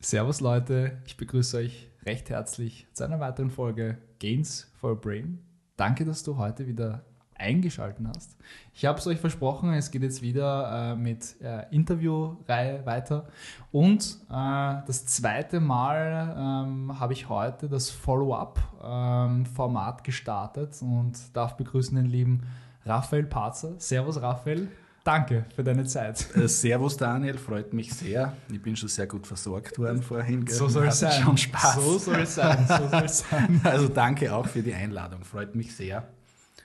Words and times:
Servus 0.00 0.40
Leute, 0.40 1.02
ich 1.04 1.18
begrüße 1.18 1.58
euch 1.58 1.90
recht 2.06 2.30
herzlich 2.30 2.86
zu 2.94 3.04
einer 3.04 3.20
weiteren 3.20 3.50
Folge 3.50 3.98
Gains 4.20 4.72
for 4.80 4.98
Brain. 4.98 5.44
Danke, 5.76 6.06
dass 6.06 6.22
du 6.22 6.38
heute 6.38 6.66
wieder 6.66 7.04
eingeschaltet 7.42 8.06
hast. 8.16 8.36
Ich 8.72 8.86
habe 8.86 8.98
es 8.98 9.06
euch 9.06 9.18
versprochen, 9.18 9.74
es 9.74 9.90
geht 9.90 10.02
jetzt 10.02 10.22
wieder 10.22 10.92
äh, 10.92 10.96
mit 10.96 11.36
äh, 11.42 11.66
Interviewreihe 11.70 12.86
weiter. 12.86 13.26
Und 13.70 14.18
äh, 14.30 14.80
das 14.86 15.04
zweite 15.06 15.60
Mal 15.60 16.34
ähm, 16.38 16.98
habe 16.98 17.12
ich 17.12 17.28
heute 17.28 17.68
das 17.68 17.90
Follow-up-Format 17.90 19.98
ähm, 19.98 20.04
gestartet 20.04 20.80
und 20.80 21.18
darf 21.34 21.56
begrüßen 21.56 21.96
den 21.96 22.06
lieben 22.06 22.42
Raphael 22.84 23.24
Parzer. 23.24 23.74
Servus 23.78 24.20
Raphael. 24.20 24.68
Danke 25.04 25.46
für 25.56 25.64
deine 25.64 25.84
Zeit. 25.84 26.28
Äh, 26.36 26.46
servus 26.46 26.96
Daniel, 26.96 27.36
freut 27.36 27.72
mich 27.72 27.92
sehr. 27.92 28.36
Ich 28.50 28.62
bin 28.62 28.76
schon 28.76 28.88
sehr 28.88 29.08
gut 29.08 29.26
versorgt 29.26 29.76
worden 29.78 30.00
vorhin. 30.00 30.46
So 30.46 30.68
soll 30.68 30.86
es 30.86 31.00
sein. 31.00 31.22
Schon 31.22 31.36
Spaß. 31.36 31.74
So 31.74 31.98
soll 31.98 32.20
es 32.20 32.36
sein. 32.36 32.64
So 32.68 32.88
soll 32.88 33.04
es 33.04 33.18
sein. 33.18 33.60
Also 33.64 33.88
danke 33.88 34.32
auch 34.32 34.46
für 34.46 34.62
die 34.62 34.72
Einladung. 34.72 35.24
Freut 35.24 35.56
mich 35.56 35.74
sehr, 35.74 36.06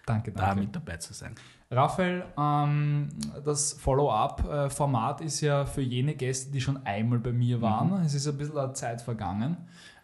Danke, 0.07 0.31
da 0.31 0.47
danke. 0.47 0.61
mit 0.61 0.75
dabei 0.75 0.97
zu 0.97 1.13
sein. 1.13 1.35
Raphael, 1.70 2.23
ähm, 2.39 3.09
das 3.43 3.73
Follow-up-Format 3.73 5.20
ist 5.20 5.41
ja 5.41 5.65
für 5.65 5.81
jene 5.81 6.15
Gäste, 6.15 6.49
die 6.49 6.61
schon 6.61 6.77
einmal 6.85 7.20
bei 7.20 7.34
mir 7.34 7.61
waren. 7.61 8.05
Es 8.05 8.13
ist 8.13 8.25
ein 8.25 8.38
bisschen 8.38 8.73
Zeit 8.73 9.01
vergangen. 9.01 9.57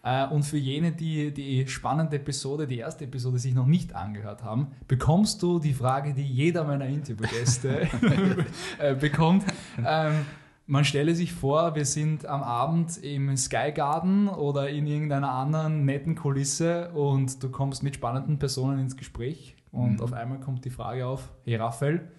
Äh, 0.03 0.27
und 0.27 0.43
für 0.43 0.57
jene, 0.57 0.91
die 0.91 1.33
die 1.33 1.65
spannende 1.69 2.17
Episode, 2.17 2.67
die 2.67 2.79
erste 2.79 3.05
Episode 3.05 3.39
sich 3.39 3.55
noch 3.55 3.65
nicht 3.65 3.95
angehört 3.95 4.43
haben, 4.43 4.73
bekommst 4.89 5.41
du 5.41 5.59
die 5.59 5.73
Frage, 5.73 6.13
die 6.13 6.25
jeder 6.25 6.65
meiner 6.65 6.85
Interviewgäste 6.85 7.87
äh, 8.79 8.95
bekommt. 8.95 9.45
Ähm, 9.85 10.25
man 10.65 10.83
stelle 10.83 11.15
sich 11.15 11.31
vor, 11.31 11.75
wir 11.75 11.85
sind 11.85 12.25
am 12.25 12.43
Abend 12.43 12.97
im 12.97 13.37
Sky 13.37 13.71
Garden 13.73 14.27
oder 14.27 14.69
in 14.69 14.85
irgendeiner 14.85 15.31
anderen 15.31 15.85
netten 15.85 16.15
Kulisse 16.15 16.89
und 16.91 17.41
du 17.41 17.49
kommst 17.49 17.83
mit 17.83 17.95
spannenden 17.95 18.37
Personen 18.37 18.79
ins 18.79 18.97
Gespräch 18.97 19.55
und 19.73 20.01
auf 20.01 20.13
einmal 20.13 20.39
kommt 20.39 20.63
die 20.65 20.69
Frage 20.69 21.05
auf, 21.05 21.31
hey 21.43 21.55
Raphael, 21.55 22.11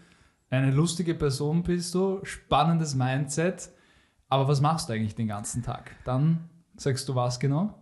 eine 0.50 0.70
lustige 0.70 1.14
Person 1.14 1.62
bist 1.62 1.94
du, 1.94 2.20
spannendes 2.24 2.94
Mindset, 2.94 3.70
aber 4.28 4.48
was 4.48 4.60
machst 4.60 4.88
du 4.88 4.92
eigentlich 4.92 5.14
den 5.14 5.28
ganzen 5.28 5.62
Tag? 5.62 5.92
Dann 6.04 6.48
sagst 6.76 7.08
du 7.08 7.14
was 7.14 7.38
genau? 7.40 7.74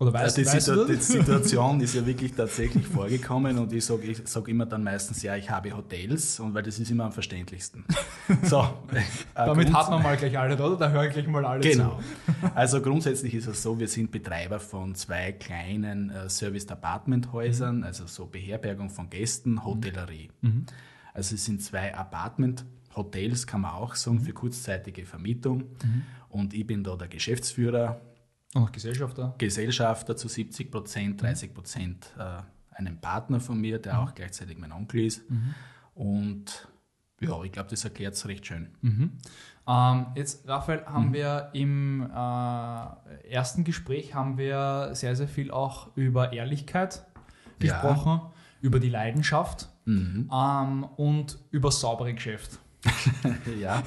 Oder 0.00 0.12
weißt, 0.12 0.24
Also 0.24 0.40
die, 0.42 0.46
weißt 0.48 0.66
Situ 0.66 0.76
du 0.86 0.92
die? 0.92 1.00
Situation 1.00 1.80
ist 1.80 1.94
ja 1.94 2.04
wirklich 2.06 2.32
tatsächlich 2.34 2.84
vorgekommen 2.86 3.58
und 3.58 3.72
ich 3.72 3.84
sage 3.84 4.02
ich 4.02 4.20
sag 4.24 4.48
immer 4.48 4.66
dann 4.66 4.82
meistens, 4.82 5.22
ja, 5.22 5.36
ich 5.36 5.48
habe 5.48 5.74
Hotels 5.76 6.40
und 6.40 6.52
weil 6.52 6.64
das 6.64 6.80
ist 6.80 6.90
immer 6.90 7.04
am 7.04 7.12
verständlichsten. 7.12 7.84
So, 8.42 8.60
äh, 8.92 9.02
Damit 9.34 9.70
hat 9.72 9.90
man 9.90 10.02
mal 10.02 10.16
gleich 10.16 10.36
alle, 10.38 10.54
oder? 10.54 10.76
Da 10.76 10.90
hören 10.90 11.10
gleich 11.10 11.26
mal 11.28 11.44
alle 11.44 11.60
Genau. 11.60 12.00
zu. 12.26 12.48
Also 12.54 12.80
grundsätzlich 12.80 13.34
ist 13.34 13.46
es 13.46 13.62
so, 13.62 13.78
wir 13.78 13.86
sind 13.86 14.10
Betreiber 14.10 14.58
von 14.58 14.94
zwei 14.94 15.32
kleinen 15.32 16.10
äh, 16.10 16.28
Serviced 16.28 16.72
Apartment 16.72 17.32
Häusern, 17.32 17.84
also 17.84 18.06
so 18.06 18.26
Beherbergung 18.26 18.88
von 18.90 19.08
Gästen, 19.10 19.64
Hotellerie. 19.64 20.30
Also 21.12 21.34
es 21.36 21.44
sind 21.44 21.62
zwei 21.62 21.94
Apartment 21.94 22.64
Hotels, 22.96 23.46
kann 23.46 23.60
man 23.60 23.72
auch 23.72 23.94
sagen, 23.94 24.20
für 24.20 24.32
kurzzeitige 24.32 25.04
Vermietung. 25.04 25.64
Und 26.30 26.52
ich 26.54 26.66
bin 26.66 26.82
da 26.82 26.96
der 26.96 27.08
Geschäftsführer, 27.08 28.00
Und 28.54 28.72
Gesellschafter. 28.72 29.34
Gesellschafter 29.38 30.16
zu 30.16 30.28
70 30.28 30.70
Prozent, 30.70 31.20
30 31.20 31.52
Prozent 31.52 32.06
äh, 32.18 32.38
einem 32.74 32.98
Partner 33.00 33.40
von 33.40 33.60
mir, 33.60 33.78
der 33.78 34.00
auch 34.00 34.14
gleichzeitig 34.14 34.56
mein 34.58 34.72
Onkel 34.72 35.04
ist. 35.04 35.22
Und 35.94 36.68
ja, 37.20 37.42
ich 37.44 37.52
glaube, 37.52 37.68
das 37.70 37.84
erklärt 37.84 38.14
es 38.14 38.26
recht 38.26 38.46
schön. 38.46 38.68
Ähm, 39.66 40.06
jetzt, 40.14 40.46
Raphael, 40.48 40.80
Mhm. 40.80 40.86
haben 40.92 41.12
wir 41.12 41.50
im 41.52 42.02
äh, 42.02 43.28
ersten 43.30 43.64
Gespräch 43.64 44.14
haben 44.14 44.36
wir 44.38 44.90
sehr, 44.94 45.16
sehr 45.16 45.28
viel 45.28 45.50
auch 45.50 45.96
über 45.96 46.32
Ehrlichkeit 46.32 47.04
Ja. 47.62 47.80
gesprochen, 47.80 48.20
über 48.60 48.78
die 48.80 48.90
Leidenschaft 48.90 49.68
Mhm. 49.84 50.30
ähm, 50.32 50.84
und 50.96 51.38
über 51.50 51.70
saubere 51.70 52.12
Geschäft. 52.14 52.58
Ja, 53.60 53.82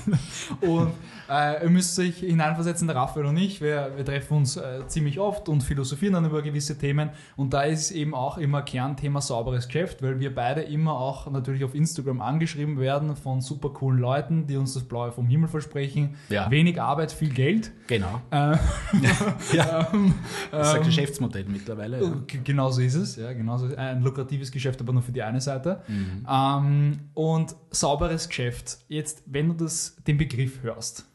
Und 0.62 0.92
äh, 1.30 1.64
ihr 1.64 1.70
müsst 1.70 1.98
euch 2.00 2.18
hineinversetzen, 2.18 2.88
der 2.88 2.96
Raphael 2.96 3.26
und 3.26 3.38
ich, 3.38 3.62
wir, 3.62 3.92
wir 3.96 4.06
treffen 4.06 4.38
uns 4.38 4.58
äh, 4.58 4.88
ziemlich 4.88 5.20
oft 5.20 5.50
und 5.50 5.62
philosophieren 5.62 6.14
dann 6.14 6.26
über 6.26 6.42
gewisse 6.42 6.78
Themen. 6.78 7.10
Und 7.36 7.54
da 7.54 7.64
ist 7.64 7.92
eben 7.92 8.14
auch 8.14 8.38
immer 8.38 8.62
Kernthema 8.62 9.22
sauberes 9.22 9.68
Geschäft, 9.68 10.02
weil 10.02 10.20
wir 10.20 10.34
beide 10.34 10.62
immer 10.62 10.94
auch 10.94 11.30
natürlich 11.30 11.64
auf 11.64 11.76
Instagram 11.76 12.22
angeschrieben 12.22 12.80
werden 12.80 13.16
von 13.16 13.42
super 13.42 13.70
coolen 13.70 14.00
Leuten, 14.00 14.48
die 14.48 14.58
uns 14.58 14.74
das 14.74 14.84
Blaue 14.84 15.12
vom 15.12 15.28
Himmel 15.28 15.50
versprechen. 15.50 16.16
Ja. 16.30 16.50
Wenig 16.50 16.82
Arbeit, 16.82 17.12
viel 17.12 17.30
Geld. 17.30 17.72
genau. 17.88 18.22
Äh, 18.32 18.58
Ja. 19.54 19.90
ähm, 19.94 20.14
Das 20.52 20.70
ist 20.70 20.74
ein 20.74 20.82
ähm, 20.82 20.88
Geschäftsmodell 20.88 21.46
mittlerweile. 21.48 22.02
Ja. 22.04 22.12
Genau 22.44 22.72
so 22.72 22.82
ist 22.82 22.96
es, 22.96 23.16
ja, 23.16 23.34
genau 23.34 23.58
so. 23.58 23.76
Ein 23.76 24.02
lukratives 24.02 24.52
Geschäft, 24.52 24.80
aber 24.82 24.94
nur 24.94 25.02
für 25.02 25.12
die 25.12 25.22
eine 25.22 25.42
Seite. 25.42 25.82
Mhm. 25.88 26.26
Ähm, 26.30 27.00
und 27.14 27.56
sauberes 27.72 28.28
Geschäft. 28.28 28.80
Jetzt, 28.88 29.24
wenn 29.26 29.50
du 29.50 29.54
das, 29.54 29.96
den 30.08 30.18
Begriff 30.18 30.62
hörst 30.62 31.06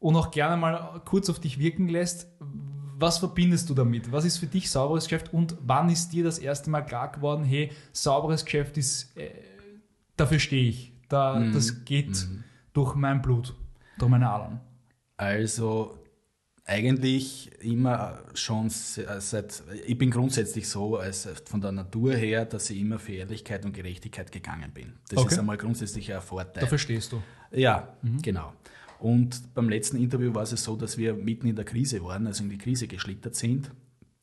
und 0.00 0.16
auch 0.16 0.30
gerne 0.30 0.56
mal 0.56 1.00
kurz 1.04 1.28
auf 1.30 1.40
dich 1.40 1.58
wirken 1.58 1.88
lässt, 1.88 2.28
was 2.98 3.18
verbindest 3.18 3.68
du 3.68 3.74
damit? 3.74 4.10
Was 4.10 4.24
ist 4.24 4.38
für 4.38 4.46
dich 4.46 4.70
sauberes 4.70 5.04
Geschäft 5.04 5.32
und 5.32 5.56
wann 5.60 5.90
ist 5.90 6.10
dir 6.10 6.24
das 6.24 6.38
erste 6.38 6.70
Mal 6.70 6.82
klar 6.82 7.12
geworden, 7.12 7.44
hey, 7.44 7.70
sauberes 7.92 8.44
Geschäft 8.44 8.78
ist, 8.78 9.16
äh, 9.16 9.30
dafür 10.16 10.38
stehe 10.38 10.68
ich. 10.68 10.92
Da, 11.08 11.38
Mhm. 11.38 11.52
Das 11.52 11.84
geht 11.84 12.26
durch 12.72 12.94
mein 12.94 13.20
Blut, 13.22 13.54
durch 13.98 14.10
meine 14.10 14.28
Adern. 14.28 14.60
Also 15.16 15.98
eigentlich 16.66 17.50
immer 17.62 18.18
schon 18.34 18.68
se- 18.70 19.06
seit, 19.20 19.62
ich 19.86 19.96
bin 19.96 20.10
grundsätzlich 20.10 20.68
so 20.68 20.96
als 20.96 21.28
von 21.44 21.60
der 21.60 21.70
Natur 21.72 22.14
her, 22.14 22.44
dass 22.44 22.68
ich 22.70 22.80
immer 22.80 22.98
für 22.98 23.12
Ehrlichkeit 23.14 23.64
und 23.64 23.72
Gerechtigkeit 23.72 24.32
gegangen 24.32 24.72
bin. 24.74 24.94
Das 25.08 25.20
Okay. 25.20 25.32
ist 25.34 25.38
einmal 25.38 25.56
grundsätzlich 25.56 26.12
ein 26.12 26.20
Vorteil. 26.20 26.62
Dafür 26.62 26.78
stehst 26.78 27.12
du. 27.12 27.22
Ja, 27.52 27.96
genau. 28.20 28.52
Und 28.98 29.54
beim 29.54 29.68
letzten 29.68 29.96
Interview 29.98 30.34
war 30.34 30.42
es 30.42 30.50
so, 30.50 30.74
dass 30.74 30.98
wir 30.98 31.14
mitten 31.14 31.46
in 31.46 31.54
der 31.54 31.64
Krise 31.64 32.02
waren, 32.02 32.26
also 32.26 32.42
in 32.42 32.50
die 32.50 32.58
Krise 32.58 32.88
geschlittert 32.88 33.36
sind. 33.36 33.70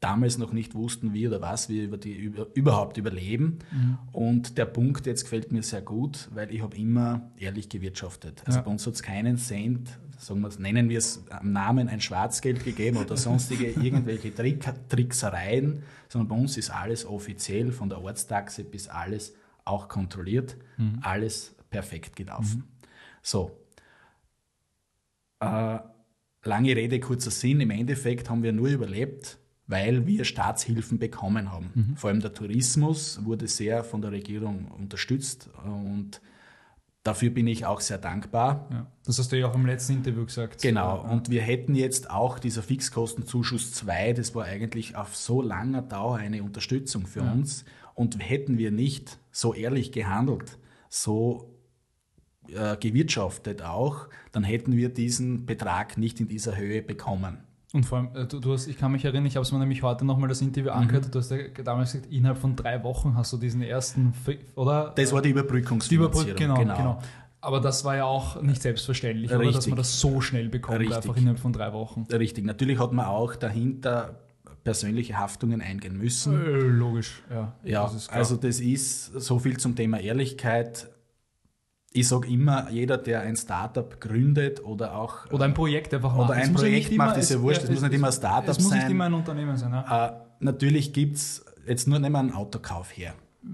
Damals 0.03 0.37
noch 0.37 0.51
nicht 0.51 0.75
wussten, 0.75 1.13
wie 1.13 1.25
oder 1.29 1.39
was 1.39 1.69
wir 1.69 1.81
über 1.85 1.97
die 1.97 2.13
über, 2.13 2.47
überhaupt 2.55 2.97
überleben. 2.97 3.59
Und 4.11 4.57
der 4.57 4.65
Punkt 4.65 5.05
jetzt 5.05 5.23
gefällt 5.23 5.53
mir 5.53 5.63
sehr 5.63 5.81
gut, 5.81 6.27
weil 6.33 6.53
ich 6.53 6.61
habe 6.61 6.75
immer 6.75 7.31
ehrlich 7.37 7.69
gewirtschaftet. 7.69 8.43
Also 8.45 8.59
Ja. 8.59 8.63
bei 8.65 8.71
uns 8.71 8.85
hat 8.85 8.95
es 8.95 9.01
keinen 9.01 9.37
Cent, 9.37 9.97
sagen 10.17 10.41
wir, 10.41 10.49
nennen 10.59 10.89
wir 10.89 10.97
es 10.97 11.23
am 11.29 11.53
Namen 11.53 11.87
ein 11.87 12.01
Schwarzgeld 12.01 12.65
gegeben 12.65 12.97
oder 12.97 13.15
sonstige 13.15 13.67
irgendwelche 13.81 14.35
Trick, 14.35 14.65
Tricksereien, 14.89 15.83
sondern 16.09 16.27
bei 16.27 16.35
uns 16.35 16.57
ist 16.57 16.69
alles 16.69 17.05
offiziell 17.05 17.71
von 17.71 17.87
der 17.87 18.01
Ortstaxe 18.01 18.65
bis 18.65 18.89
alles 18.89 19.33
auch 19.63 19.87
kontrolliert, 19.87 20.57
alles 21.01 21.55
perfekt 21.69 22.17
gelaufen. 22.17 22.65
So, 23.21 23.51
äh, 25.39 25.79
lange 26.43 26.75
Rede, 26.75 26.99
kurzer 26.99 27.31
Sinn. 27.31 27.61
Im 27.61 27.69
Endeffekt 27.71 28.29
haben 28.29 28.43
wir 28.43 28.51
nur 28.51 28.67
überlebt, 28.67 29.37
weil 29.68 30.06
wir 30.06 30.25
Staatshilfen 30.25 31.00
bekommen 31.00 31.51
haben. 31.51 31.94
Vor 31.96 32.09
allem 32.09 32.19
der 32.19 32.34
Tourismus 32.34 33.24
wurde 33.24 33.47
sehr 33.47 33.84
von 33.84 34.01
der 34.01 34.12
Regierung 34.12 34.68
unterstützt 34.72 35.50
und 35.66 36.22
dafür 37.03 37.29
bin 37.29 37.47
ich 37.47 37.66
auch 37.66 37.79
sehr 37.81 37.97
dankbar. 37.97 38.68
Ja. 38.72 38.88
Das 39.06 39.19
hast 39.19 39.31
du 39.31 39.40
ja 39.40 39.47
auch 39.47 39.56
im 39.56 39.66
letzten 39.66 39.94
Interview 39.94 40.25
gesagt. 40.25 40.62
Genau, 40.62 41.03
Ja. 41.03 41.09
und 41.12 41.29
wir 41.29 41.41
hätten 41.41 41.75
jetzt 41.75 42.09
auch 42.09 42.40
dieser 42.40 42.63
Fixkostenzuschuss 42.63 43.74
2, 43.74 44.13
das 44.13 44.35
war 44.35 44.46
eigentlich 44.46 44.96
auf 44.96 45.16
so 45.16 45.41
langer 45.41 45.81
Dauer 45.81 46.18
eine 46.18 46.44
Unterstützung 46.44 47.06
für 47.06 47.22
uns. 47.22 47.66
Und 47.95 48.18
hätten 48.28 48.57
wir 48.57 48.72
nicht 48.72 49.19
so 49.31 49.54
ehrlich 49.54 49.92
gehandelt, 49.92 50.57
so 50.89 51.54
äh, 52.50 52.75
gewirtschaftet 52.77 53.62
auch, 53.62 54.07
dann 54.31 54.44
hätten 54.44 54.75
wir 54.75 54.89
diesen 54.89 55.45
Betrag 55.45 55.98
nicht 55.98 56.19
in 56.19 56.27
dieser 56.27 56.57
Höhe 56.57 56.81
bekommen. 56.81 57.44
Und 57.73 57.85
vor 57.87 57.97
allem, 57.97 58.09
äh, 58.15 58.25
du, 58.27 58.39
du 58.39 58.53
hast, 58.53 58.67
ich 58.67 58.77
kann 58.77 58.91
mich 58.91 59.03
erinnern, 59.03 59.25
ich 59.25 59.35
habe 59.35 59.43
es 59.43 59.51
mir 59.51 59.57
nämlich 59.57 59.81
heute 59.81 60.05
nochmal 60.05 60.29
das 60.29 60.41
Interview 60.41 60.69
Mhm. 60.71 60.77
angehört, 60.77 61.13
du 61.13 61.17
hast 61.19 61.31
ja 61.31 61.37
damals 61.63 61.91
gesagt, 61.93 62.11
innerhalb 62.13 62.37
von 62.37 62.55
drei 62.55 62.83
Wochen 62.83 63.15
hast 63.15 63.33
du 63.33 63.37
diesen 63.37 63.63
ersten, 63.63 64.13
oder? 64.55 64.93
Das 64.95 65.11
war 65.11 65.21
die 65.21 65.29
die 65.29 65.31
Überbrückungsfinanzierung. 65.31 66.29
Überbrückung, 66.29 66.55
genau, 66.57 66.75
genau, 66.77 67.01
Aber 67.41 67.59
das 67.59 67.83
war 67.83 67.95
ja 67.97 68.05
auch 68.05 68.41
nicht 68.43 68.61
selbstverständlich, 68.61 69.33
oder, 69.33 69.51
dass 69.51 69.67
man 69.67 69.75
das 69.77 69.99
so 69.99 70.21
schnell 70.21 70.49
bekommt, 70.49 70.79
Richtig. 70.79 70.95
einfach 70.97 71.17
innerhalb 71.17 71.39
von 71.39 71.51
drei 71.51 71.73
Wochen. 71.73 72.03
Richtig, 72.11 72.45
natürlich 72.45 72.77
hat 72.79 72.93
man 72.93 73.05
auch 73.07 73.35
dahinter 73.35 74.19
persönliche 74.63 75.17
Haftungen 75.17 75.59
eingehen 75.59 75.97
müssen. 75.97 76.39
Äh, 76.39 76.45
logisch, 76.59 77.23
ja. 77.29 77.53
Ja, 77.63 77.83
das 77.91 78.07
also 78.07 78.37
das 78.37 78.59
ist 78.59 79.05
so 79.19 79.39
viel 79.39 79.57
zum 79.57 79.75
Thema 79.75 79.99
Ehrlichkeit. 79.99 80.89
Ich 81.95 82.07
sage 82.07 82.28
immer, 82.28 82.69
jeder, 82.72 82.98
der 82.98 83.22
ein 83.22 83.36
Startup 83.36 84.00
gründet 84.01 84.63
oder 84.63 84.95
auch 84.95 85.31
oder 85.31 85.45
ein 85.45 85.54
Projekt 85.54 85.94
einfach 85.94 86.16
oder 86.16 86.30
machen. 86.30 86.40
Es 86.40 86.48
ein 86.48 86.54
ja 86.54 86.60
Projekt 86.60 86.90
nicht 86.90 86.98
macht, 86.98 87.18
ist 87.18 87.31
ja 87.31 87.42
wurscht, 87.42 87.63
es 87.63 87.69
muss 87.69 87.81
nicht 87.81 87.94
immer 87.94 88.07
ein 88.07 88.13
Startup 88.13 88.50
Es 88.50 88.60
muss 88.60 88.72
nicht 88.72 88.81
sein. 88.81 88.92
immer 88.92 89.06
ein 89.06 89.13
Unternehmen 89.13 89.56
sein, 89.57 89.72
ja. 89.72 90.07
äh, 90.07 90.13
natürlich 90.40 90.92
gibt 90.92 91.18
es, 91.18 91.45
jetzt 91.68 91.88
nur 91.88 92.00
nehmen 92.00 92.13
wir 92.13 92.19
einen 92.19 92.34
Autokauf 92.34 92.98
her. 92.98 93.13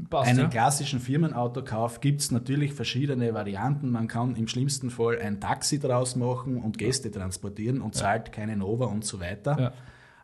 Passt, 0.10 0.30
einen 0.30 0.40
ja. 0.40 0.48
klassischen 0.48 1.00
Firmenautokauf 1.00 2.00
gibt 2.00 2.22
es 2.22 2.30
natürlich 2.32 2.74
verschiedene 2.74 3.34
Varianten. 3.34 3.90
Man 3.90 4.08
kann 4.08 4.36
im 4.36 4.48
schlimmsten 4.48 4.92
Fall 4.92 5.20
ein 5.20 5.42
Taxi 5.42 5.80
draus 5.80 6.16
machen 6.16 6.58
und 6.62 6.78
Gäste 6.78 7.10
transportieren 7.10 7.82
und 7.82 7.96
zahlt 7.96 8.32
keine 8.32 8.56
Nova 8.56 8.86
und 8.86 9.04
so 9.04 9.20
weiter. 9.20 9.60
Ja. 9.60 9.72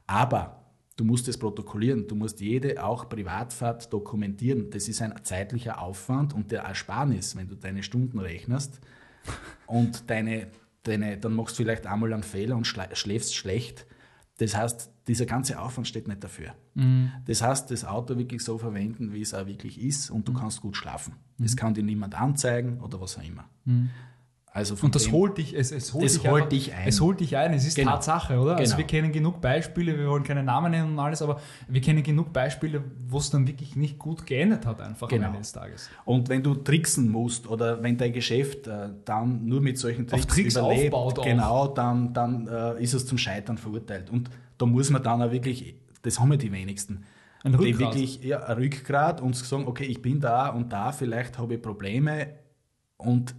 Aber 0.05 0.64
du 0.95 1.03
musst 1.03 1.27
es 1.27 1.37
protokollieren. 1.37 2.07
Du 2.07 2.15
musst 2.15 2.39
jede, 2.39 2.83
auch 2.83 3.09
Privatfahrt, 3.09 3.91
dokumentieren. 3.91 4.69
Das 4.69 4.87
ist 4.87 5.01
ein 5.01 5.13
zeitlicher 5.23 5.81
Aufwand 5.81 6.33
und 6.33 6.51
der 6.51 6.63
Ersparnis, 6.63 7.35
wenn 7.35 7.47
du 7.47 7.55
deine 7.55 7.83
Stunden 7.83 8.19
rechnest 8.19 8.79
und 9.67 10.09
deine, 10.09 10.47
deine, 10.83 11.17
dann 11.17 11.33
machst 11.33 11.57
du 11.59 11.63
vielleicht 11.63 11.87
einmal 11.87 12.13
einen 12.13 12.23
Fehler 12.23 12.55
und 12.55 12.65
schläfst 12.65 13.35
schlecht. 13.35 13.85
Das 14.37 14.55
heißt, 14.55 14.91
dieser 15.07 15.25
ganze 15.25 15.59
Aufwand 15.59 15.87
steht 15.87 16.07
nicht 16.07 16.23
dafür. 16.23 16.55
Das 17.25 17.41
heißt, 17.41 17.71
das 17.71 17.85
Auto 17.85 18.17
wirklich 18.17 18.43
so 18.43 18.57
verwenden, 18.57 19.13
wie 19.13 19.21
es 19.21 19.33
auch 19.33 19.45
wirklich 19.47 19.81
ist 19.81 20.09
und 20.09 20.27
du 20.27 20.33
kannst 20.33 20.61
gut 20.61 20.75
schlafen. 20.75 21.15
Das 21.37 21.55
kann 21.55 21.73
dir 21.73 21.83
niemand 21.83 22.15
anzeigen 22.19 22.81
oder 22.81 22.99
was 22.99 23.17
auch 23.17 23.23
immer. 23.23 23.49
Also 24.55 24.77
von 24.77 24.87
Und 24.87 24.95
das 24.95 25.03
dem- 25.03 25.11
holt 25.11 25.37
dich, 25.37 25.53
es, 25.53 25.73
es 25.73 25.93
holt, 25.93 26.05
dich, 26.05 26.19
holt 26.19 26.33
einfach- 26.43 26.49
dich 26.49 26.73
ein. 26.73 26.87
Es 26.87 27.01
holt 27.01 27.19
dich 27.19 27.35
ein, 27.35 27.53
es 27.53 27.67
ist 27.67 27.75
Genau. 27.75 27.91
Tatsache, 27.91 28.39
oder? 28.39 28.55
Also 28.55 28.63
Genau. 28.63 28.77
wir 28.77 28.85
kennen 28.87 29.11
genug 29.11 29.41
Beispiele, 29.41 29.97
wir 29.99 30.07
wollen 30.07 30.23
keine 30.23 30.43
Namen 30.43 30.71
nennen 30.71 30.93
und 30.93 30.99
alles, 30.99 31.21
aber 31.21 31.41
wir 31.67 31.81
kennen 31.81 32.01
genug 32.03 32.31
Beispiele, 32.31 32.81
wo 33.09 33.17
es 33.17 33.29
dann 33.29 33.45
wirklich 33.47 33.75
nicht 33.75 33.99
gut 33.99 34.25
geendet 34.25 34.65
hat, 34.65 34.79
einfach 34.79 35.09
Genau. 35.09 35.23
am 35.25 35.31
Ende 35.31 35.39
des 35.39 35.51
Tages. 35.51 35.89
Und 36.05 36.29
wenn 36.29 36.41
du 36.41 36.55
tricksen 36.55 37.09
musst 37.11 37.47
oder 37.49 37.83
wenn 37.83 37.97
dein 37.97 38.13
Geschäft 38.13 38.65
äh, 38.67 38.91
dann 39.03 39.45
nur 39.45 39.59
mit 39.59 39.77
solchen 39.77 40.07
Tricks, 40.07 40.25
Tricks 40.27 40.55
überlebt, 40.55 40.93
aufbaut 40.93 41.25
genau, 41.25 41.67
dann, 41.67 42.13
dann 42.13 42.47
äh, 42.47 42.81
ist 42.81 42.93
es 42.93 43.05
zum 43.05 43.17
Scheitern 43.17 43.57
verurteilt. 43.57 44.09
Und 44.09 44.29
da 44.57 44.65
muss 44.65 44.89
man 44.89 45.03
dann 45.03 45.21
auch 45.21 45.31
wirklich, 45.31 45.75
das 46.01 46.17
haben 46.17 46.31
ja 46.31 46.37
die 46.37 46.53
wenigsten, 46.53 47.03
Ein 47.43 47.51
die 47.51 47.57
Rückgrat. 47.57 47.79
wirklich 47.93 48.23
ja, 48.23 48.41
ein 48.45 48.55
Rückgrat 48.57 49.19
und 49.19 49.35
sagen, 49.35 49.67
okay, 49.67 49.83
ich 49.83 50.01
bin 50.01 50.21
da 50.21 50.47
und 50.47 50.71
da, 50.71 50.93
vielleicht 50.93 51.37
habe 51.37 51.55
ich 51.55 51.61
Probleme 51.61 52.27
und 52.95 53.35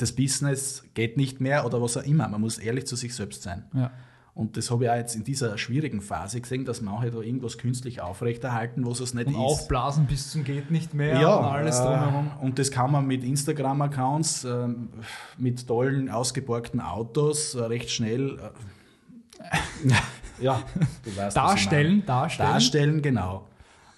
das 0.00 0.12
Business 0.12 0.84
geht 0.94 1.16
nicht 1.16 1.40
mehr 1.40 1.66
oder 1.66 1.80
was 1.82 1.96
auch 1.96 2.02
immer. 2.04 2.28
Man 2.28 2.40
muss 2.40 2.58
ehrlich 2.58 2.86
zu 2.86 2.96
sich 2.96 3.14
selbst 3.14 3.42
sein. 3.42 3.64
Ja. 3.74 3.90
Und 4.34 4.56
das 4.56 4.70
habe 4.70 4.84
ich 4.84 4.90
auch 4.90 4.94
jetzt 4.94 5.16
in 5.16 5.24
dieser 5.24 5.58
schwierigen 5.58 6.00
Phase 6.00 6.40
gesehen, 6.40 6.64
dass 6.64 6.80
manche 6.80 7.10
da 7.10 7.18
irgendwas 7.18 7.58
künstlich 7.58 8.00
aufrechterhalten, 8.00 8.86
was 8.86 9.00
es 9.00 9.12
nicht 9.12 9.26
Und 9.26 9.32
ist. 9.32 9.38
aufblasen 9.40 10.06
bis 10.06 10.30
zum 10.30 10.44
geht 10.44 10.70
nicht 10.70 10.94
mehr 10.94 11.20
Ja, 11.20 11.34
und 11.34 11.44
alles 11.46 11.78
drumherum. 11.78 12.30
äh, 12.40 12.44
und 12.44 12.58
das 12.60 12.70
kann 12.70 12.92
man 12.92 13.04
mit 13.06 13.24
Instagram-Accounts, 13.24 14.44
ähm, 14.44 14.90
mit 15.38 15.66
tollen, 15.66 16.08
ausgeborgten 16.08 16.80
Autos 16.80 17.56
äh, 17.56 17.62
recht 17.64 17.90
schnell 17.90 18.38
äh, 18.38 19.88
ja, 20.40 20.62
du 21.04 21.16
weißt, 21.16 21.36
Darstellen, 21.36 22.04
darstellen. 22.06 22.50
Darstellen, 22.52 23.02
genau. 23.02 23.46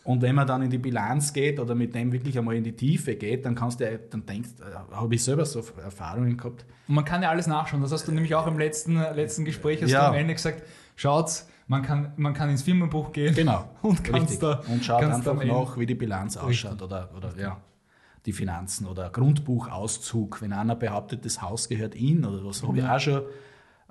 Und 0.03 0.23
wenn 0.23 0.35
man 0.35 0.47
dann 0.47 0.63
in 0.63 0.71
die 0.71 0.79
Bilanz 0.79 1.33
geht 1.33 1.61
oder 1.61 1.75
mit 1.75 1.95
dem 1.95 2.11
wirklich 2.11 2.39
einmal 2.39 2.57
in 2.57 2.65
die 2.65 2.73
Tiefe 2.75 3.17
geht, 3.17 3.45
dann 3.45 3.55
kannst 3.55 3.81
du, 3.81 4.01
dann 4.11 4.25
denkst, 4.25 4.49
äh, 4.61 4.95
habe 4.95 5.15
ich 5.15 5.23
selber 5.23 5.45
so 5.45 5.63
Erfahrungen 5.83 6.37
gehabt. 6.37 6.65
Und 6.89 6.95
man 6.95 7.05
kann 7.05 7.23
ja 7.23 7.29
alles 7.31 7.47
nachschauen. 7.47 7.83
Das 7.83 7.93
hast 7.93 8.09
du 8.09 8.13
nämlich 8.13 8.35
auch 8.35 8.47
im 8.47 8.59
letzten, 8.59 8.95
letzten 8.97 9.45
Gespräch 9.45 9.83
hast 9.83 9.91
Ja. 9.91 10.05
du 10.05 10.09
am 10.09 10.15
Ende 10.15 10.35
gesagt, 10.35 10.63
schaut, 10.97 11.45
man 11.67 11.83
kann, 11.83 12.13
man 12.17 12.35
kann 12.35 12.49
ins 12.51 12.63
Firmenbuch 12.63 13.13
gehen 13.13 13.35
Genau. 13.35 13.69
und 13.83 14.03
kannst 14.03 14.33
Richtig. 14.33 14.39
da 14.41 14.63
und 14.73 14.85
schaut 14.85 15.03
einfach 15.05 15.45
nach, 15.45 15.77
wie 15.79 15.87
die 15.87 15.95
Bilanz 15.95 16.37
ausschaut 16.37 16.81
oder, 16.83 17.11
oder 17.17 17.33
ja, 17.39 17.59
die 18.27 18.33
Finanzen 18.33 18.87
oder 18.87 19.11
Grundbuchauszug. 19.11 20.41
Wenn 20.43 20.53
einer 20.53 20.77
behauptet, 20.77 21.25
das 21.25 21.43
Haus 21.43 21.69
gehört 21.69 21.95
ihm 21.95 22.25
oder 22.25 22.45
was, 22.45 22.63
habe 22.63 22.79
ich 22.79 22.85
auch 22.85 22.99
schon 23.01 23.23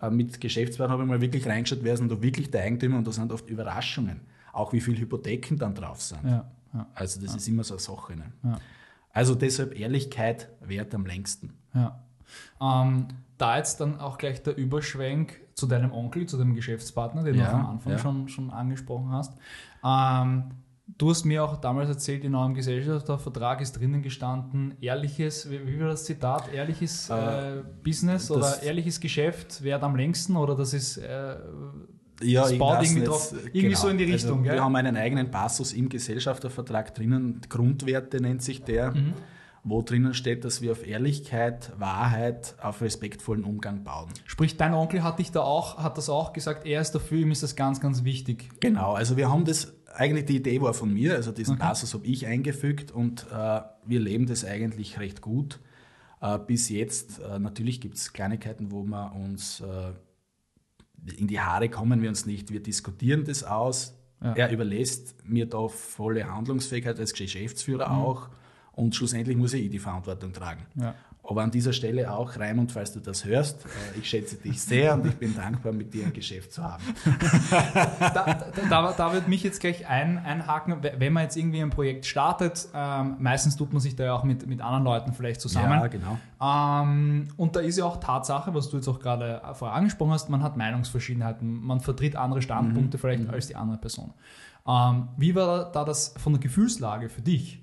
äh, 0.02 0.10
mit 0.10 0.42
Geschäftspartnern 0.42 0.94
habe 0.94 1.04
ich 1.04 1.10
mal 1.10 1.22
wirklich 1.22 1.48
reingeschaut, 1.48 1.80
wer 1.84 1.96
denn 1.96 2.10
da 2.10 2.22
wirklich 2.22 2.52
der 2.52 2.64
Eigentümer 2.64 2.98
und 2.98 3.08
da 3.08 3.12
sind 3.12 3.32
oft 3.32 3.50
Überraschungen. 3.50 4.22
Auch 4.54 4.74
wie 4.74 4.81
viele 4.81 5.00
Hypotheken 5.00 5.57
dann 5.57 5.75
drauf 5.75 6.01
sind. 6.01 6.24
Ja, 6.24 6.50
ja, 6.74 6.88
Also 6.96 7.22
das 7.22 7.36
ist 7.36 7.48
immer 7.48 7.63
so 7.63 7.75
eine 7.75 7.81
Sache. 7.81 8.16
Ne? 8.16 8.31
Ja. 8.44 8.60
Also 9.12 9.36
deshalb 9.36 9.78
Ehrlichkeit 9.80 10.50
wert 10.62 10.94
am 10.96 11.06
längsten. 11.06 11.54
ja. 11.74 12.00
Ähm, 12.62 13.07
da 13.40 13.57
jetzt 13.57 13.80
dann 13.80 14.00
auch 14.00 14.18
gleich 14.18 14.44
der 14.44 14.56
Überschwenk 14.57 15.40
zu 15.56 15.66
deinem 15.66 15.94
Onkel, 15.94 16.25
zu 16.28 16.38
deinem 16.38 16.54
Geschäftspartner, 16.56 17.24
den 17.24 17.36
du 17.36 17.40
Ja, 17.40 17.54
am 17.54 17.68
Anfang 17.68 17.94
ja. 17.94 17.98
schon, 17.98 18.28
schon 18.28 18.51
angesprochen 18.51 19.12
hast. 19.12 19.34
Ähm, 19.84 20.52
du 20.98 21.10
hast 21.10 21.24
mir 21.25 21.44
auch 21.44 21.57
damals 21.57 21.90
erzählt, 21.90 22.24
in 22.25 22.36
eurem 22.36 22.54
Gesellschaftsvertrag 22.54 23.62
ist 23.62 23.80
drinnen 23.80 24.02
gestanden, 24.02 24.75
ehrliches, 24.81 25.50
wie, 25.50 25.80
war 25.80 25.88
das 25.88 26.04
Zitat, 26.04 26.52
ehrliches 26.54 27.10
äh, 27.10 27.63
Business 27.84 28.30
oder 28.30 28.62
ehrliches 28.62 29.00
Geschäft 29.00 29.63
währt 29.63 29.84
am 29.84 29.95
längsten 29.95 30.36
oder 30.36 30.56
das 30.56 30.74
ist 30.74 30.98
äh, 30.98 31.38
Ja, 32.21 32.44
baut 32.57 32.83
irgendwie 32.83 33.04
drauf- 33.06 33.33
irgendwie 33.54 33.75
so 33.75 33.88
in 33.88 33.98
die 33.98 34.04
Richtung, 34.06 34.39
Also, 34.39 34.44
gell? 34.44 34.54
wir 34.56 34.63
haben 34.63 34.75
einen 34.75 34.98
eigenen 34.98 35.31
Passus 35.31 35.74
im 35.74 35.88
Gesellschaftervertrag 35.89 36.94
drinnen, 36.94 37.42
Grundwerte 37.48 38.21
nennt 38.21 38.42
sich 38.42 38.63
der, 38.63 38.92
Mhm. 38.94 39.13
wo 39.63 39.81
drinnen 39.81 40.13
steht, 40.13 40.44
dass 40.44 40.62
wir 40.62 40.71
auf 40.74 40.86
Ehrlichkeit, 40.86 41.71
Wahrheit, 41.77 42.56
auf 42.62 42.81
respektvollen 42.81 43.44
Umgang 43.44 43.83
bauen. 43.83 44.10
Sprich, 44.25 44.57
dein 44.57 44.74
Onkel 44.74 45.04
hat 45.04 45.19
dich 45.19 45.31
da 45.31 45.42
auch, 45.42 45.77
hat 45.77 45.98
das 45.98 46.10
auch 46.10 46.33
gesagt, 46.33 46.66
er 46.66 46.81
ist 46.81 46.92
dafür, 46.92 47.19
ihm 47.19 47.31
ist 47.31 47.44
das 47.44 47.56
ganz, 47.56 47.80
ganz 47.80 48.04
wichtig. 48.04 48.50
Genau, 48.60 48.94
also 48.94 49.16
wir 49.18 49.30
haben 49.31 49.45
das, 49.45 49.74
eigentlich 49.95 50.25
die 50.25 50.36
Idee 50.38 50.62
war 50.62 50.74
von 50.74 50.94
mir, 50.94 51.16
also 51.16 51.31
diesen 51.31 51.56
Okay. 51.56 51.63
Passus 51.63 51.94
habe 51.94 52.06
ich 52.06 52.25
eingefügt 52.27 52.92
und 52.92 53.27
äh, 53.31 53.62
wir 53.86 54.00
leben 54.00 54.25
das 54.27 54.44
eigentlich 54.45 55.00
recht 55.00 55.21
gut. 55.21 55.60
Äh, 56.21 56.38
bis 56.39 56.68
jetzt, 56.69 57.19
äh, 57.19 57.39
natürlich 57.39 57.80
gibt 57.80 57.95
es 57.95 58.12
Kleinigkeiten, 58.12 58.71
wo 58.71 58.83
wir 58.83 59.13
uns 59.16 59.62
äh, 59.62 59.94
in 61.18 61.28
die 61.28 61.40
Haare 61.40 61.69
kommen 61.69 62.01
wir 62.01 62.10
uns 62.10 62.25
nicht. 62.25 62.51
Wir 62.51 62.62
diskutieren 62.62 63.24
das 63.25 63.44
aus. 63.44 63.96
Ja. 64.22 64.34
Er 64.34 64.51
überlässt 64.51 65.16
mir 65.24 65.46
da 65.46 65.68
volle 65.68 66.30
Handlungsfähigkeit 66.30 67.00
als 67.00 67.13
Geschäftsführer 67.13 67.88
Mhm. 67.90 67.96
auch 67.96 68.30
und 68.74 68.96
schlussendlich 68.96 69.38
muss 69.38 69.54
ich 69.54 69.69
die 69.69 69.80
Verantwortung 69.80 70.34
tragen. 70.34 70.66
Ja. 70.75 70.96
Aber 71.30 71.44
an 71.44 71.52
dieser 71.52 71.74
Stelle 71.74 72.12
auch, 72.12 72.40
Raimund, 72.40 72.72
falls 72.72 72.92
du 72.92 73.00
das 73.00 73.24
hörst, 73.24 73.66
äh, 73.66 74.00
ich 74.00 74.10
schätze 74.10 74.36
dich 74.36 74.60
sehr 74.60 74.96
und 74.96 75.06
ich 75.06 75.16
bin 75.16 75.36
dankbar, 75.36 75.72
mit 75.72 75.94
dir 75.94 76.08
ein 76.08 76.14
Geschäft 76.14 76.52
zu 76.54 76.64
haben. 76.64 76.84
Da, 78.00 78.52
da, 78.70 78.94
da, 78.94 79.14
wird 79.14 79.28
mich 79.28 79.44
jetzt 79.44 79.60
gleich 79.60 79.88
ein, 79.88 80.18
einhaken, 80.18 80.78
wenn 80.81 81.14
man 81.14 81.24
jetzt 81.24 81.38
irgendwie 81.38 81.62
ein 81.62 81.70
Projekt 81.70 82.06
startet, 82.06 82.68
ähm, 82.74 83.18
meistens 83.20 83.56
tut 83.56 83.72
man 83.74 83.81
sich 83.81 83.96
da 83.96 84.06
ja 84.06 84.14
auch 84.14 84.24
mit, 84.24 84.48
mit 84.48 84.62
anderen 84.62 84.84
Leuten 84.84 85.14
vielleicht 85.14 85.42
zusammen. 85.42 85.80
Ja, 85.80 85.88
genau. 85.88 86.18
Ähm, 86.42 87.28
und 87.38 87.56
da 87.56 87.60
ist 87.60 87.78
ja 87.78 87.86
auch 87.86 87.98
Tatsache, 87.98 88.54
was 88.54 88.70
du 88.70 88.78
jetzt 88.78 88.88
auch 88.88 89.00
gerade 89.00 89.42
vorher 89.54 89.76
angesprochen 89.76 90.12
hast, 90.12 90.30
man 90.30 90.42
hat 90.42 90.58
Meinungsverschiedenheiten, 90.58 91.64
man 91.64 91.80
vertritt 91.80 92.16
andere 92.16 92.42
Standpunkte 92.42 92.98
Mhm. 92.98 93.02
vielleicht 93.02 93.30
als 93.30 93.48
die 93.48 93.56
andere 93.56 93.78
Person. 93.78 94.14
Ähm, 94.68 95.10
wie 95.18 95.36
war 95.36 95.72
da 95.72 95.86
das 95.86 96.14
von 96.18 96.34
der 96.34 96.40
Gefühlslage 96.40 97.10
für 97.10 97.22
dich? 97.22 97.62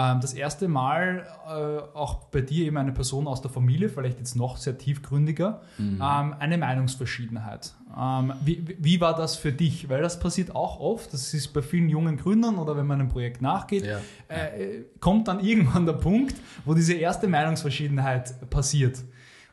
Ähm, 0.00 0.20
das 0.20 0.34
erste 0.34 0.68
Mal 0.68 1.26
äh, 1.46 1.96
auch 1.96 2.24
bei 2.26 2.40
dir 2.42 2.66
eben 2.66 2.76
eine 2.76 2.92
Person 2.92 3.26
aus 3.26 3.40
der 3.42 3.50
Familie, 3.50 3.88
vielleicht 3.88 4.18
jetzt 4.18 4.36
noch 4.36 4.56
sehr 4.58 4.76
tiefgründiger, 4.78 5.60
Mhm. 5.78 5.94
ähm, 6.02 6.34
eine 6.38 6.58
Meinungsverschiedenheit. 6.58 7.74
Ähm, 7.98 8.32
wie, 8.44 8.76
wie 8.78 9.00
war 9.00 9.14
das 9.16 9.36
für 9.36 9.50
dich? 9.52 9.88
Weil 9.88 10.02
das 10.02 10.20
passiert 10.20 10.54
auch 10.54 10.78
oft, 10.78 11.12
das 11.12 11.32
ist 11.34 11.48
bei 11.48 11.62
vielen 11.62 11.88
jungen 11.88 12.16
Gründern 12.16 12.58
oder 12.58 12.76
wenn 12.76 12.86
man 12.86 13.00
einem 13.00 13.08
Projekt 13.08 13.40
nachgeht, 13.42 13.84
Ja. 13.86 13.98
äh, 14.28 14.84
kommt 15.00 15.26
dann 15.28 15.40
irgendwann 15.44 15.86
der 15.86 15.94
Punkt, 15.94 16.36
wo 16.64 16.74
diese 16.74 16.94
erste 16.94 17.26
Meinungsverschiedenheit 17.28 18.50
passiert. 18.50 19.02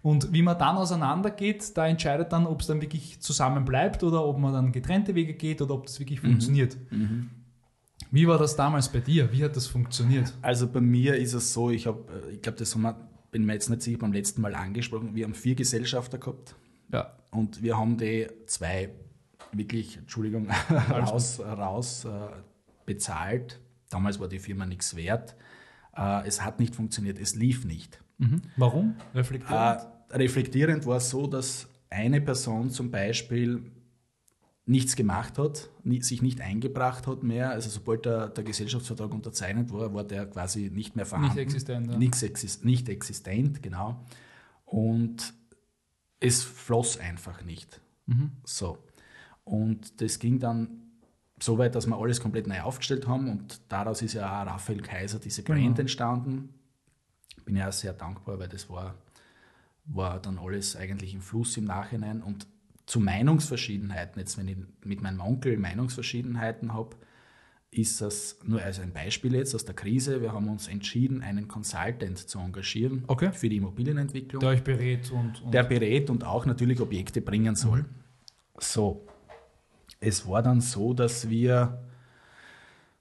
Und 0.02 0.32
wie 0.32 0.44
man 0.44 0.60
dann 0.60 0.76
auseinandergeht, 0.78 1.76
da 1.76 1.88
entscheidet 1.88 2.32
dann, 2.32 2.46
ob 2.46 2.62
es 2.62 2.68
dann 2.68 2.80
wirklich 2.80 3.20
zusammen 3.22 3.66
bleibt 3.66 4.04
oder 4.04 4.24
ob 4.24 4.38
man 4.38 4.54
dann 4.54 4.72
getrennte 4.72 5.16
Wege 5.16 5.34
geht 5.34 5.62
oder 5.64 5.74
ob 5.74 5.88
das 5.88 6.00
wirklich 6.00 6.20
funktioniert. 6.20 6.78
Wie 8.16 8.28
war 8.28 8.38
das 8.38 8.56
damals 8.56 8.88
bei 8.90 9.00
dir? 9.02 9.30
Wie 9.34 9.44
hat 9.44 9.58
das 9.58 9.68
funktioniert? 9.68 10.34
Also 10.42 10.68
bei 10.68 10.80
mir 10.80 11.18
ist 11.18 11.34
es 11.34 11.52
so, 11.52 11.70
ich 11.70 11.86
habe, 11.86 12.06
ich 12.32 12.42
glaube, 12.42 12.58
das 12.58 12.74
haben 12.74 12.84
wir, 12.84 12.96
bin 13.30 13.46
mir 13.46 13.54
jetzt 13.54 13.70
nicht 13.70 13.82
sicher, 13.82 13.98
beim 13.98 14.14
letzten 14.14 14.42
Mal 14.42 14.56
angesprochen, 14.56 15.14
wir 15.14 15.26
haben 15.26 15.34
vier 15.34 15.56
Gesellschafter 15.56 16.18
gehabt 16.18 16.56
Ja. 16.94 17.12
und 17.32 17.62
wir 17.62 17.78
haben 17.78 17.98
die 17.98 18.28
zwei 18.46 18.90
wirklich, 19.52 19.98
Entschuldigung, 19.98 20.48
raus, 20.90 21.42
raus 21.42 22.06
äh, 22.06 22.10
bezahlt. 22.86 23.60
Damals 23.90 24.18
war 24.20 24.30
die 24.30 24.40
Firma 24.40 24.66
nichts 24.66 24.96
wert. 24.96 25.36
Äh, 25.96 26.26
es 26.26 26.42
hat 26.42 26.60
nicht 26.60 26.74
funktioniert, 26.74 27.20
es 27.20 27.36
lief 27.36 27.66
nicht. 27.66 28.00
Mhm. 28.18 28.42
Warum? 28.56 28.96
Reflektierend? 29.14 29.88
Äh, 30.10 30.16
reflektierend 30.18 30.86
war 30.86 30.98
es 30.98 31.10
so, 31.10 31.28
dass 31.28 31.68
eine 31.90 32.22
Person 32.22 32.70
zum 32.70 32.92
Beispiel 32.92 33.72
nichts 34.68 34.96
gemacht 34.96 35.38
hat, 35.38 35.70
sich 36.02 36.22
nicht 36.22 36.42
eingebracht 36.42 37.06
hat 37.08 37.24
mehr. 37.24 37.52
Also 37.52 37.70
sobald 37.70 38.06
der, 38.06 38.30
der 38.30 38.44
Gesellschaftsvertrag 38.44 39.14
unterzeichnet 39.14 39.72
war, 39.72 39.94
war 39.94 40.04
der 40.04 40.26
quasi 40.26 40.72
nicht 40.74 40.96
mehr 40.96 41.06
vorhanden. 41.06 41.36
Nicht 41.36 41.42
existent, 41.44 41.92
ja. 41.92 41.98
Nichts 41.98 42.24
exis 42.24 42.64
nicht 42.64 42.90
existent, 42.90 43.62
genau. 43.62 44.04
Und 44.66 45.34
es 46.20 46.44
floss 46.44 46.98
einfach 46.98 47.44
nicht. 47.44 47.80
Mhm. 48.08 48.32
So. 48.44 48.80
Und 49.44 50.02
das 50.02 50.18
ging 50.18 50.40
dann 50.40 50.82
so 51.40 51.58
weit, 51.60 51.76
dass 51.76 51.86
wir 51.86 51.98
alles 51.98 52.20
komplett 52.20 52.48
neu 52.48 52.62
aufgestellt 52.62 53.08
haben 53.08 53.30
und 53.30 53.62
daraus 53.70 54.02
ist 54.02 54.14
ja 54.14 54.26
auch 54.42 54.48
Raphael 54.48 54.82
Kaiser, 54.82 55.20
diese 55.20 55.44
Brand 55.44 55.60
Genau. 55.62 55.80
entstanden. 55.82 56.50
Bin 57.44 57.56
ja 57.58 57.72
sehr 57.72 57.94
dankbar, 57.94 58.40
weil 58.40 58.48
das 58.48 58.70
war, 58.70 58.96
war 59.86 60.20
dann 60.20 60.40
alles 60.40 60.76
eigentlich 60.76 61.14
im 61.14 61.22
Fluss 61.22 61.58
im 61.58 61.66
Nachhinein 61.66 62.24
und 62.24 62.48
zu 62.86 63.00
Meinungsverschiedenheiten, 63.00 64.20
jetzt 64.20 64.38
wenn 64.38 64.48
ich 64.48 64.58
mit 64.84 65.02
meinem 65.02 65.20
Onkel 65.20 65.58
Meinungsverschiedenheiten 65.58 66.74
habe, 66.74 66.96
ist 67.72 68.00
es 68.02 68.40
nur 68.44 68.62
als 68.62 68.80
ein 68.80 68.94
Beispiel 68.94 69.36
jetzt 69.36 69.54
aus 69.54 69.66
der 69.66 69.76
Krise. 69.76 70.22
Wir 70.22 70.32
haben 70.32 70.48
uns 70.50 70.68
entschieden, 70.68 71.22
einen 71.22 71.48
Consultant 71.48 72.18
zu 72.18 72.40
engagieren 72.40 73.04
Okay. 73.08 73.32
für 73.34 73.50
die 73.50 73.58
Immobilienentwicklung 73.58 74.40
Der 74.40 74.50
euch 74.50 74.64
berät 74.64 75.12
und, 75.12 75.42
und 75.42 75.54
der 75.54 75.64
berät 75.64 76.10
und 76.10 76.24
auch 76.24 76.46
natürlich 76.46 76.80
Objekte 76.80 77.22
bringen 77.22 77.56
soll. 77.56 77.86
So, 78.60 79.06
es 80.00 80.28
war 80.28 80.42
dann 80.42 80.62
so, 80.62 80.94
dass 80.94 81.30
wir 81.30 81.84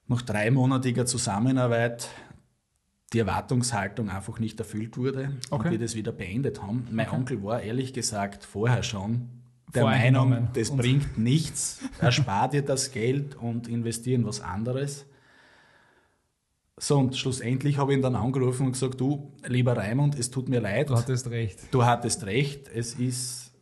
nach 0.07 0.21
dreimonatiger 0.23 1.05
Zusammenarbeit 1.05 2.09
die 3.13 3.19
Erwartungshaltung 3.19 4.09
einfach 4.09 4.39
nicht 4.39 4.59
erfüllt 4.59 4.97
wurde 4.97 5.31
Okay. 5.51 5.67
und 5.67 5.71
wir 5.71 5.79
das 5.79 5.95
wieder 5.95 6.11
beendet 6.11 6.61
haben. 6.61 6.87
Mein 6.91 7.09
Onkel 7.11 7.41
war 7.43 7.61
ehrlich 7.61 7.93
gesagt 7.93 8.43
vorher 8.43 8.83
schon 8.83 9.29
der. 9.73 9.83
Meinung, 9.83 10.47
das 10.53 10.69
Und- 10.69 10.77
bringt 10.77 11.17
nichts, 11.17 11.79
erspart 11.99 12.53
dir 12.53 12.61
das 12.61 12.91
Geld 12.91 13.35
und 13.35 13.67
investieren 13.67 14.25
was 14.25 14.41
anderes. 14.41 15.05
So, 16.77 16.97
und 16.99 17.15
schlussendlich 17.15 17.77
habe 17.77 17.93
ich 17.93 17.97
ihn 17.97 18.01
dann 18.01 18.15
angerufen 18.15 18.65
und 18.65 18.73
gesagt, 18.73 18.99
du, 18.99 19.31
lieber 19.47 19.77
Raimund, 19.77 20.19
es 20.19 20.29
tut 20.29 20.49
mir 20.49 20.59
leid, 20.59 20.89
du 20.89 20.97
hattest 20.97 21.29
recht. 21.29 21.59
du 21.71 21.85
hattest 21.85 22.25
recht, 22.25 22.67
es 22.67 22.95
ist, 22.95 23.53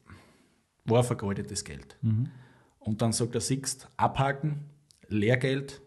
war 0.86 1.04
vergeudetes 1.04 1.64
Geld. 1.64 1.98
Und 2.80 3.02
dann 3.02 3.12
sagt 3.14 3.36
er, 3.36 3.42
siehst, 3.42 3.88
abhaken, 3.98 4.66
Lehrgeld 5.10 5.82